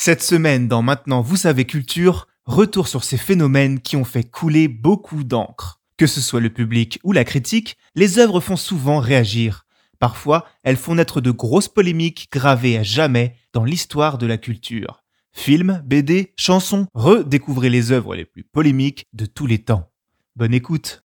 [0.00, 4.68] Cette semaine, dans Maintenant Vous savez Culture, retour sur ces phénomènes qui ont fait couler
[4.68, 5.80] beaucoup d'encre.
[5.96, 9.66] Que ce soit le public ou la critique, les œuvres font souvent réagir.
[9.98, 15.02] Parfois, elles font naître de grosses polémiques gravées à jamais dans l'histoire de la culture.
[15.32, 19.90] Films, BD, chansons, redécouvrez les œuvres les plus polémiques de tous les temps.
[20.36, 21.02] Bonne écoute.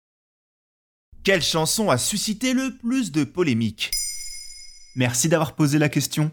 [1.23, 3.91] Quelle chanson a suscité le plus de polémiques?
[4.95, 6.31] Merci d'avoir posé la question.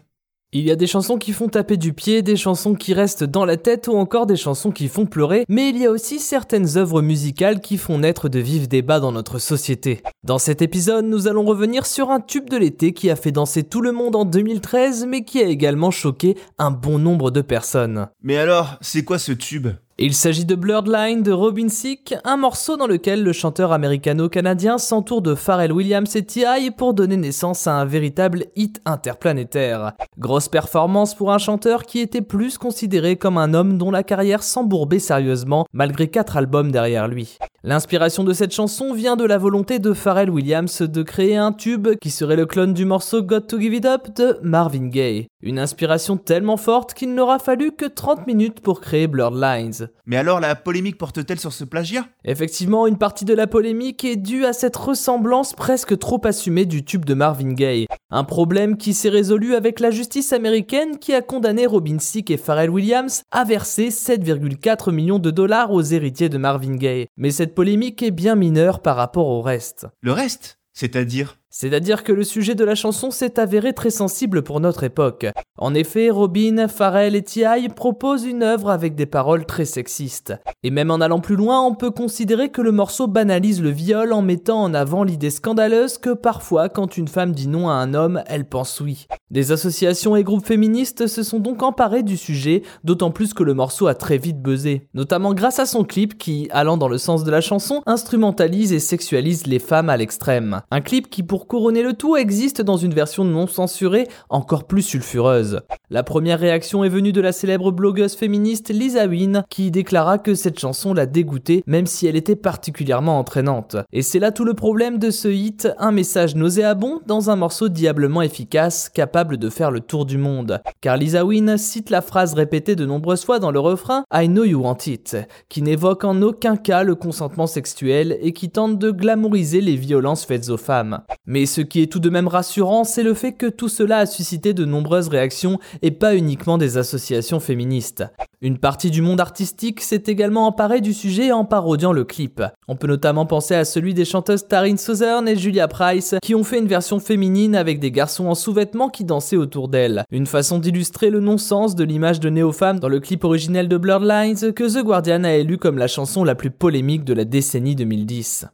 [0.53, 3.43] Il y a des chansons qui font taper du pied, des chansons qui restent dans
[3.43, 6.77] la tête ou encore des chansons qui font pleurer, mais il y a aussi certaines
[6.77, 10.01] œuvres musicales qui font naître de vifs débats dans notre société.
[10.23, 13.63] Dans cet épisode, nous allons revenir sur un tube de l'été qui a fait danser
[13.63, 18.07] tout le monde en 2013, mais qui a également choqué un bon nombre de personnes.
[18.23, 19.67] Mais alors, c'est quoi ce tube?
[19.99, 24.77] Il s'agit de Blurred Line de Robin Thicke, un morceau dans lequel le chanteur américano-canadien
[24.77, 26.69] s'entoure de Pharrell Williams et T.I.
[26.69, 29.93] pour donner naissance à un véritable hit interplanétaire.
[30.19, 34.43] Grosse performance pour un chanteur qui était plus considéré comme un homme dont la carrière
[34.43, 37.39] s'embourbait sérieusement malgré quatre albums derrière lui.
[37.63, 41.87] L'inspiration de cette chanson vient de la volonté de Pharrell Williams de créer un tube
[41.99, 45.27] qui serait le clone du morceau Got to Give It Up de Marvin Gaye.
[45.43, 49.89] Une inspiration tellement forte qu'il n'aura fallu que 30 minutes pour créer Blurred Lines.
[50.07, 52.07] Mais alors la polémique porte-t-elle sur ce plagiat?
[52.25, 56.83] Effectivement, une partie de la polémique est due à cette ressemblance presque trop assumée du
[56.83, 57.85] tube de Marvin Gaye.
[58.09, 62.37] Un problème qui s'est résolu avec la justice américaine qui a condamné Robin Thicke et
[62.37, 67.05] Pharrell Williams à verser 7,4 millions de dollars aux héritiers de Marvin Gaye.
[67.15, 69.85] Mais cette polémique est bien mineure par rapport au reste.
[70.01, 70.57] Le reste?
[70.73, 71.37] C'est-à-dire?
[71.59, 75.25] C'est-à-dire que le sujet de la chanson s'est avéré très sensible pour notre époque.
[75.57, 77.69] En effet, Robin, Pharrell et T.I.
[77.69, 80.35] proposent une œuvre avec des paroles très sexistes.
[80.61, 84.13] Et même en allant plus loin, on peut considérer que le morceau banalise le viol
[84.13, 87.95] en mettant en avant l'idée scandaleuse que parfois, quand une femme dit non à un
[87.95, 89.07] homme, elle pense oui.
[89.31, 93.55] Des associations et groupes féministes se sont donc emparés du sujet, d'autant plus que le
[93.55, 94.87] morceau a très vite buzzé.
[94.93, 98.79] Notamment grâce à son clip qui, allant dans le sens de la chanson, instrumentalise et
[98.79, 100.61] sexualise les femmes à l'extrême.
[100.69, 104.81] Un clip qui, pour couronner le tout, existe dans une version non censurée encore plus
[104.81, 105.61] sulfureuse.
[105.89, 110.35] La première réaction est venue de la célèbre blogueuse féministe Lisa Wynne, qui déclara que
[110.35, 113.77] cette chanson l'a dégoûtée, même si elle était particulièrement entraînante.
[113.93, 117.69] Et c'est là tout le problème de ce hit, un message nauséabond dans un morceau
[117.69, 120.61] diablement efficace, capable de faire le tour du monde.
[120.81, 124.43] Car Lisa Wynne cite la phrase répétée de nombreuses fois dans le refrain I know
[124.43, 125.15] you want it,
[125.47, 130.25] qui n'évoque en aucun cas le consentement sexuel et qui tente de glamouriser les violences
[130.25, 130.99] faites aux femmes.
[131.27, 134.05] Mais ce qui est tout de même rassurant, c'est le fait que tout cela a
[134.05, 138.05] suscité de nombreuses réactions et pas uniquement des associations féministes.
[138.41, 142.41] Une partie du monde artistique s'est également emparée du sujet en parodiant le clip.
[142.69, 146.45] On peut notamment penser à celui des chanteuses Taryn Southern et Julia Price qui ont
[146.45, 150.05] fait une version féminine avec des garçons en sous-vêtements qui dansaient autour d'elles.
[150.11, 154.07] Une façon d'illustrer le non-sens de l'image de néo-femme dans le clip originel de Blurred
[154.07, 157.75] Lines que The Guardian a élu comme la chanson la plus polémique de la décennie
[157.75, 158.45] 2010.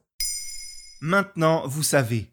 [1.01, 2.32] Maintenant, vous savez,